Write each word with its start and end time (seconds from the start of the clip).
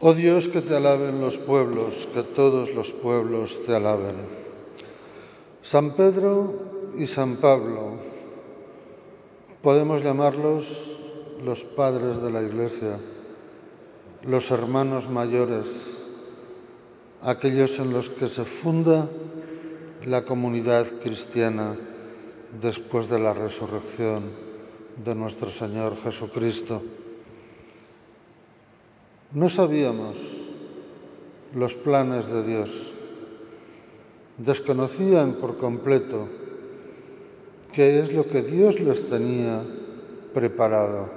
Oh 0.00 0.12
Dios, 0.12 0.48
que 0.48 0.60
te 0.60 0.74
alaben 0.74 1.20
los 1.20 1.38
pueblos, 1.38 2.08
que 2.12 2.22
todos 2.22 2.74
los 2.74 2.92
pueblos 2.92 3.62
te 3.62 3.74
alaben. 3.74 4.16
San 5.62 5.92
Pedro 5.92 6.52
y 6.98 7.06
San 7.06 7.36
Pablo, 7.36 7.92
podemos 9.62 10.02
llamarlos 10.02 11.00
los 11.44 11.64
padres 11.64 12.20
de 12.20 12.30
la 12.30 12.42
Iglesia, 12.42 12.98
los 14.22 14.50
hermanos 14.50 15.08
mayores, 15.08 16.06
aquellos 17.22 17.78
en 17.78 17.92
los 17.92 18.10
que 18.10 18.26
se 18.26 18.44
funda 18.44 19.08
la 20.04 20.24
comunidad 20.24 20.86
cristiana 21.02 21.78
después 22.60 23.08
de 23.08 23.20
la 23.20 23.32
resurrección 23.32 24.24
de 25.02 25.14
nuestro 25.14 25.48
Señor 25.48 25.96
Jesucristo. 25.96 26.82
No 29.34 29.48
sabíamos 29.48 30.16
los 31.56 31.74
planes 31.74 32.28
de 32.28 32.44
Dios. 32.44 32.92
Desconocían 34.38 35.34
por 35.34 35.58
completo 35.58 36.28
qué 37.72 37.98
es 37.98 38.14
lo 38.14 38.28
que 38.28 38.42
Dios 38.42 38.78
les 38.78 39.08
tenía 39.08 39.60
preparado. 40.32 41.08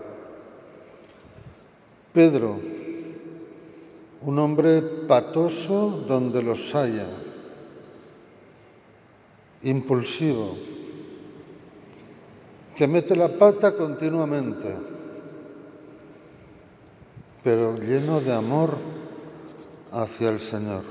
Pedro, 2.11 2.55
un 4.23 4.39
hombre 4.39 4.81
patoso 4.81 6.03
donde 6.07 6.41
los 6.41 6.73
haya, 6.73 7.09
impulsivo, 9.61 10.57
que 12.75 12.87
mete 12.87 13.15
la 13.15 13.37
pata 13.37 13.75
continuamente 13.75 14.96
pero 17.47 17.77
lleno 17.77 18.19
de 18.19 18.33
amor 18.33 18.75
hacia 19.93 20.27
el 20.27 20.41
Señor. 20.41 20.83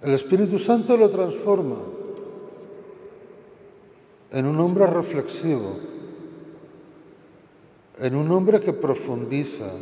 El 0.00 0.14
Espíritu 0.14 0.60
Santo 0.60 0.96
lo 0.96 1.10
transforma 1.10 1.78
en 4.30 4.46
un 4.46 4.60
hombre 4.60 4.86
reflexivo, 4.86 5.76
en 7.98 8.14
un 8.14 8.30
hombre 8.30 8.60
que 8.60 8.72
profundiza, 8.72 9.72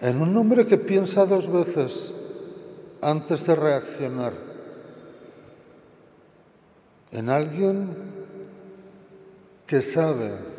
en 0.00 0.22
un 0.22 0.34
hombre 0.38 0.66
que 0.66 0.78
piensa 0.78 1.26
dos 1.26 1.52
veces 1.52 2.14
antes 3.02 3.44
de 3.44 3.54
reaccionar, 3.54 4.32
en 7.12 7.28
alguien 7.28 7.90
que 9.66 9.82
sabe 9.82 10.55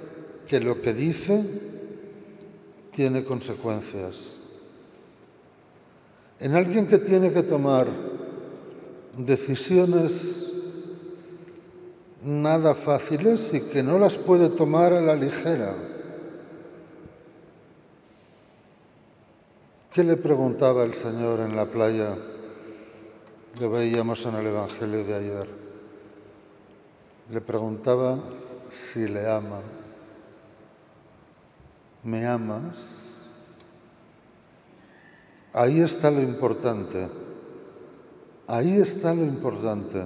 que 0.47 0.59
lo 0.59 0.81
que 0.81 0.93
dice 0.93 1.43
tiene 2.91 3.23
consecuencias. 3.23 4.35
En 6.39 6.55
alguien 6.55 6.87
que 6.87 6.97
tiene 6.97 7.31
que 7.31 7.43
tomar 7.43 7.87
decisiones 9.17 10.51
nada 12.23 12.75
fáciles 12.75 13.53
y 13.53 13.61
que 13.61 13.83
no 13.83 13.99
las 13.99 14.17
puede 14.17 14.49
tomar 14.49 14.93
a 14.93 15.01
la 15.01 15.15
ligera. 15.15 15.75
¿Qué 19.93 20.03
le 20.03 20.17
preguntaba 20.17 20.83
el 20.83 20.93
Señor 20.93 21.39
en 21.39 21.55
la 21.55 21.65
playa 21.65 22.15
que 23.57 23.67
veíamos 23.67 24.25
en 24.25 24.35
el 24.35 24.47
Evangelio 24.47 25.03
de 25.03 25.15
ayer? 25.15 25.47
Le 27.31 27.41
preguntaba 27.41 28.19
si 28.69 29.07
le 29.07 29.27
ama. 29.29 29.61
¿Me 32.07 32.25
amas? 32.25 33.15
Ahí 35.51 35.81
está 35.81 36.09
lo 36.09 36.21
importante. 36.21 37.09
Ahí 38.47 38.77
está 38.77 39.13
lo 39.13 39.25
importante. 39.25 40.05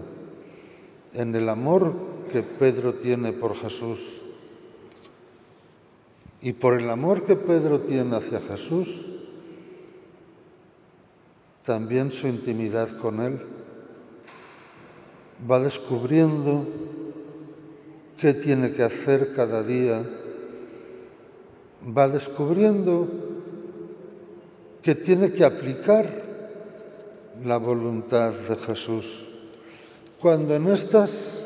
En 1.13 1.35
el 1.35 1.47
amor 1.47 1.93
que 2.31 2.41
Pedro 2.41 2.95
tiene 2.95 3.33
por 3.33 3.55
Jesús. 3.55 4.25
Y 6.41 6.53
por 6.53 6.73
el 6.73 6.89
amor 6.89 7.23
que 7.23 7.35
Pedro 7.35 7.81
tiene 7.81 8.15
hacia 8.15 8.41
Jesús, 8.41 9.05
también 11.63 12.09
su 12.09 12.27
intimidad 12.27 12.97
con 12.97 13.21
Él. 13.21 13.45
Va 15.47 15.59
descubriendo 15.59 16.65
qué 18.17 18.33
tiene 18.33 18.71
que 18.71 18.81
hacer 18.81 19.35
cada 19.35 19.61
día 19.61 20.03
va 21.85 22.07
descubriendo 22.07 23.07
que 24.81 24.95
tiene 24.95 25.31
que 25.31 25.45
aplicar 25.45 26.23
la 27.43 27.57
voluntad 27.57 28.31
de 28.31 28.55
Jesús. 28.55 29.27
Cuando 30.19 30.55
en 30.55 30.67
estas 30.67 31.41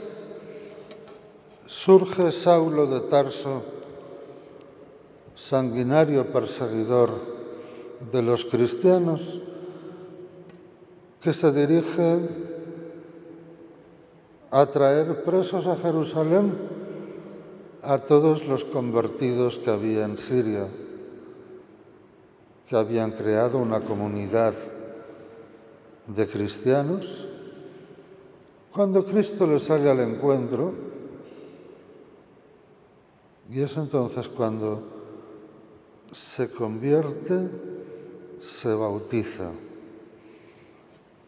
surge 1.68 2.32
Saulo 2.32 2.88
de 2.88 3.02
Tarso, 3.02 3.64
sanguinario 5.36 6.32
perseguidor 6.32 7.10
de 8.12 8.22
los 8.22 8.46
cristianos, 8.46 9.40
que 11.22 11.34
se 11.34 11.52
dirige 11.52 12.20
a 14.52 14.66
traer 14.68 15.24
presos 15.24 15.68
a 15.68 15.76
Jerusalén 15.76 16.75
a 17.86 18.00
todos 18.00 18.46
los 18.48 18.66
convertidos 18.66 19.60
que 19.60 19.70
había 19.70 20.06
en 20.06 20.18
Siria, 20.18 20.68
que 22.68 22.76
habían 22.76 23.12
creado 23.12 23.60
una 23.60 23.82
comunidad 23.82 24.54
de 26.08 26.28
cristianos, 26.28 27.28
cuando 28.72 29.06
Cristo 29.06 29.46
les 29.48 29.64
sale 29.64 29.90
al 29.90 30.00
encuentro, 30.00 30.74
y 33.52 33.62
es 33.62 33.78
entonces 33.78 34.28
cuando 34.30 34.82
se 36.12 36.50
convierte, 36.50 37.50
se 38.42 38.74
bautiza. 38.74 39.52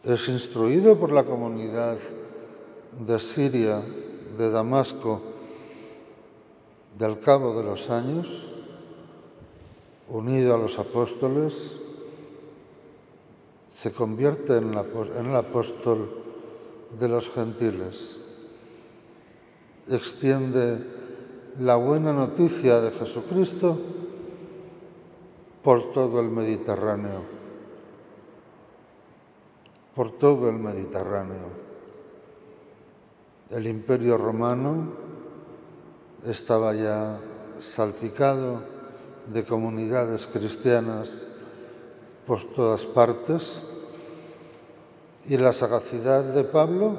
Es 0.02 0.28
instruido 0.28 0.98
por 0.98 1.12
la 1.12 1.24
comunidad 1.24 1.98
de 3.06 3.18
Siria, 3.18 3.82
de 4.36 4.50
Damasco, 4.50 5.37
del 6.98 7.20
cabo 7.20 7.56
de 7.56 7.62
los 7.62 7.90
años, 7.90 8.54
unido 10.08 10.54
a 10.54 10.58
los 10.58 10.80
apóstoles, 10.80 11.78
se 13.72 13.92
convierte 13.92 14.56
en, 14.56 14.74
el 14.74 15.36
apóstol 15.36 16.10
de 16.98 17.08
los 17.08 17.28
gentiles. 17.28 18.18
Extiende 19.88 20.84
la 21.60 21.76
buena 21.76 22.12
noticia 22.12 22.80
de 22.80 22.90
Jesucristo 22.90 23.78
por 25.62 25.92
todo 25.92 26.20
el 26.20 26.30
Mediterráneo, 26.30 27.22
por 29.94 30.18
todo 30.18 30.50
el 30.50 30.58
Mediterráneo. 30.58 31.68
El 33.50 33.68
imperio 33.68 34.18
romano 34.18 35.07
estaba 36.26 36.74
ya 36.74 37.18
salpicado 37.60 38.62
de 39.32 39.44
comunidades 39.44 40.26
cristianas 40.26 41.24
por 42.26 42.44
todas 42.44 42.86
partes 42.86 43.62
y 45.28 45.36
la 45.36 45.52
sagacidad 45.52 46.22
de 46.24 46.44
Pablo 46.44 46.96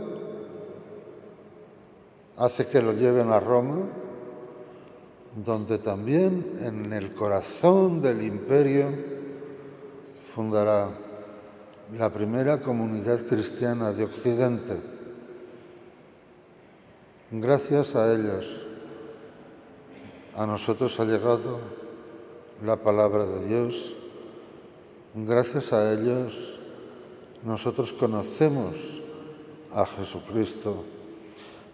hace 2.38 2.68
que 2.68 2.82
lo 2.82 2.94
lleven 2.94 3.32
a 3.32 3.40
Roma, 3.40 3.80
donde 5.36 5.78
también 5.78 6.60
en 6.62 6.94
el 6.94 7.14
corazón 7.14 8.02
del 8.02 8.24
imperio 8.24 8.88
fundará 10.34 10.90
la 11.98 12.10
primera 12.12 12.62
comunidad 12.62 13.26
cristiana 13.26 13.92
de 13.92 14.06
Occidente. 14.06 14.80
Gracias 17.32 17.96
a 17.96 18.14
ellos 18.14 18.69
a 20.36 20.46
nosotros 20.46 21.00
ha 21.00 21.06
llegado 21.06 21.60
la 22.64 22.78
palabra 22.78 23.26
de 23.26 23.48
Dios. 23.48 23.96
Gracias 25.16 25.74
a 25.74 25.94
ellos 25.94 26.60
nosotros 27.44 27.94
conocemos 27.94 29.02
a 29.74 29.86
Jesucristo. 29.86 30.84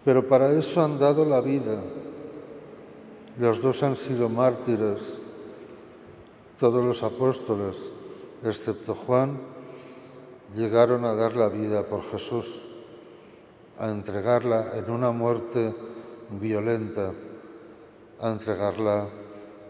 Pero 0.04 0.28
para 0.28 0.52
eso 0.52 0.84
han 0.84 0.98
dado 0.98 1.24
la 1.24 1.40
vida. 1.40 1.82
Los 3.38 3.60
dos 3.60 3.82
han 3.82 3.96
sido 3.96 4.28
mártires. 4.28 5.18
Todos 6.58 6.84
los 6.84 7.02
apóstoles, 7.02 7.92
excepto 8.42 8.94
Juan, 8.94 9.38
llegaron 10.54 11.04
a 11.04 11.14
dar 11.14 11.36
la 11.36 11.48
vida 11.48 11.82
por 11.82 12.02
Jesús, 12.02 12.66
a 13.78 13.90
entregarla 13.90 14.72
en 14.76 14.90
una 14.90 15.10
muerte 15.10 15.74
violenta 16.30 17.12
a 18.20 18.30
entregarla 18.30 19.08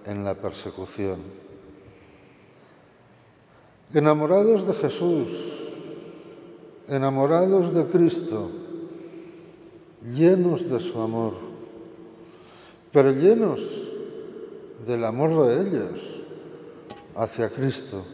en 0.04 0.24
la 0.24 0.34
persecución. 0.34 1.20
Enamorados 3.92 4.66
de 4.66 4.74
Jesús, 4.74 5.68
enamorados 6.88 7.74
de 7.74 7.86
Cristo, 7.86 8.50
llenos 10.14 10.68
de 10.68 10.80
su 10.80 11.00
amor, 11.00 11.34
pero 12.92 13.10
llenos 13.10 13.90
del 14.86 15.04
amor 15.04 15.46
de 15.46 15.62
ellos 15.62 16.22
hacia 17.16 17.50
Cristo. 17.50 18.04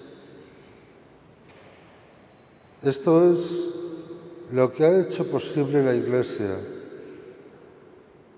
Esto 2.83 3.31
es 3.31 3.69
lo 4.51 4.73
que 4.73 4.85
ha 4.85 5.01
hecho 5.01 5.27
posible 5.31 5.83
la 5.85 5.95
Iglesia 5.95 6.59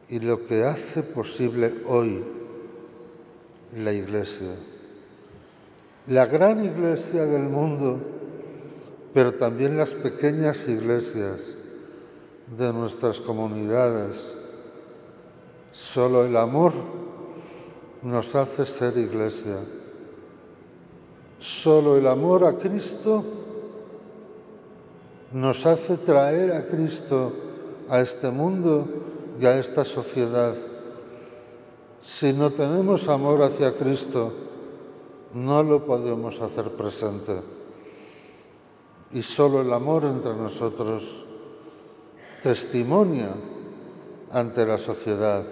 y 0.09 0.21
lo 0.21 0.47
que 0.47 0.65
hace 0.65 1.03
posible 1.03 1.73
hoy 1.87 2.25
la 3.77 3.93
Iglesia. 3.93 4.55
La 6.07 6.27
gran 6.27 6.65
Iglesia 6.65 7.25
del 7.25 7.43
mundo, 7.43 7.99
pero 9.13 9.35
también 9.35 9.77
las 9.77 9.95
pequeñas 9.95 10.69
iglesias 10.69 11.57
de 12.57 12.73
nuestras 12.73 13.21
comunidades. 13.21 14.37
Solo 15.73 16.25
el 16.25 16.37
amor 16.37 16.73
nos 18.03 18.35
hace 18.35 18.67
ser 18.67 18.99
iglesia. 18.99 19.57
Solo 21.39 21.97
el 21.97 22.07
amor 22.07 22.45
a 22.45 22.57
Cristo 22.59 23.25
nos 25.33 25.67
hace 25.67 25.97
traer 25.97 26.53
a 26.53 26.67
Cristo 26.67 27.33
a 27.89 28.01
este 28.01 28.31
mundo 28.31 29.04
y 29.41 29.47
a 29.47 29.59
esta 29.59 29.85
sociedad. 29.85 30.55
Si 32.03 32.33
no 32.33 32.51
tenemos 32.53 33.09
amor 33.09 33.43
hacia 33.43 33.77
Cristo, 33.77 34.33
no 35.33 35.63
lo 35.63 35.85
podemos 35.85 36.41
hacer 36.41 36.71
presente. 36.71 37.41
Y 39.13 39.23
solo 39.23 39.61
el 39.63 39.73
amor 39.73 40.05
entre 40.05 40.35
nosotros 40.35 41.27
testimonia 42.43 43.31
ante 44.31 44.67
la 44.67 44.77
sociedad 44.77 45.45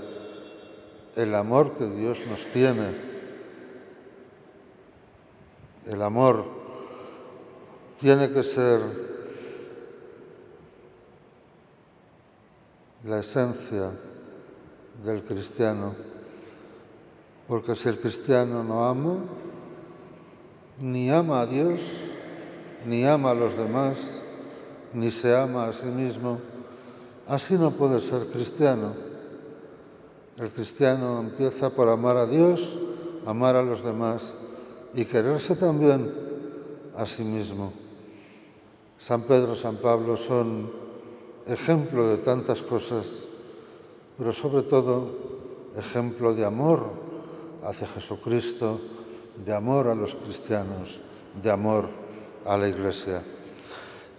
el 1.16 1.34
amor 1.34 1.72
que 1.72 1.86
Dios 1.86 2.26
nos 2.26 2.46
tiene. 2.46 2.94
El 5.86 6.00
amor 6.02 6.44
tiene 7.98 8.30
que 8.30 8.42
ser 8.42 9.11
la 13.04 13.20
esencia 13.20 13.90
del 15.04 15.22
cristiano, 15.22 15.94
porque 17.48 17.74
si 17.74 17.88
el 17.88 17.98
cristiano 17.98 18.62
no 18.62 18.84
ama, 18.84 19.16
ni 20.80 21.10
ama 21.10 21.40
a 21.40 21.46
Dios, 21.46 21.82
ni 22.86 23.04
ama 23.04 23.30
a 23.30 23.34
los 23.34 23.56
demás, 23.56 24.20
ni 24.92 25.10
se 25.10 25.36
ama 25.36 25.66
a 25.66 25.72
sí 25.72 25.86
mismo, 25.86 26.38
Así 27.28 27.54
no 27.54 27.70
puede 27.70 28.00
ser 28.00 28.26
cristiano. 28.26 28.94
El 30.36 30.50
cristiano 30.50 31.20
empieza 31.20 31.70
por 31.70 31.88
amar 31.88 32.16
a 32.16 32.26
Dios, 32.26 32.80
amar 33.26 33.54
a 33.54 33.62
los 33.62 33.82
demás 33.84 34.34
y 34.94 35.04
quererse 35.04 35.54
también 35.54 36.12
a 36.96 37.06
sí 37.06 37.22
mismo. 37.22 37.72
San 38.98 39.22
Pedro, 39.22 39.54
San 39.54 39.76
Pablo 39.76 40.16
son 40.16 40.81
ejemplo 41.46 42.08
de 42.08 42.18
tantas 42.18 42.62
cosas, 42.62 43.28
pero 44.18 44.32
sobre 44.32 44.62
todo 44.62 45.10
ejemplo 45.76 46.34
de 46.34 46.44
amor 46.44 46.84
hacia 47.64 47.86
Jesucristo, 47.86 48.80
de 49.44 49.54
amor 49.54 49.88
a 49.88 49.94
los 49.94 50.14
cristianos, 50.14 51.02
de 51.42 51.50
amor 51.50 51.88
a 52.44 52.56
la 52.56 52.68
Iglesia. 52.68 53.22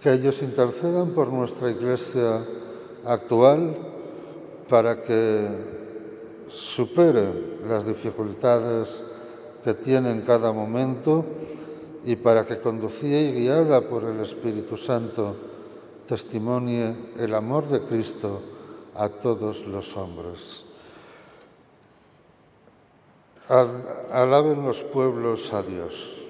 Que 0.02 0.12
ellos 0.12 0.42
intercedan 0.42 1.10
por 1.10 1.28
nuestra 1.28 1.70
Iglesia 1.70 2.44
actual 3.04 3.76
para 4.68 5.02
que 5.02 5.48
supere 6.48 7.24
las 7.66 7.86
dificultades 7.86 9.02
que 9.62 9.74
tiene 9.74 10.10
en 10.10 10.22
cada 10.22 10.52
momento 10.52 11.24
y 12.04 12.16
para 12.16 12.44
que 12.44 12.58
conducida 12.58 13.18
y 13.18 13.32
guiada 13.32 13.80
por 13.80 14.04
el 14.04 14.20
Espíritu 14.20 14.76
Santo 14.76 15.34
testimonie 16.06 16.94
el 17.18 17.34
amor 17.34 17.68
de 17.68 17.82
Cristo 17.82 18.42
a 18.94 19.08
todos 19.08 19.66
los 19.66 19.96
hombres. 19.96 20.64
Alaben 24.12 24.64
los 24.64 24.82
pueblos 24.82 25.52
a 25.52 25.62
Dios. 25.62 26.23